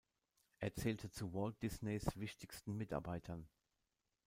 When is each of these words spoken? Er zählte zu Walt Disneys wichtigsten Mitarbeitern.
Er 0.57 0.73
zählte 0.73 1.11
zu 1.11 1.31
Walt 1.35 1.61
Disneys 1.61 2.17
wichtigsten 2.17 2.75
Mitarbeitern. 2.75 3.47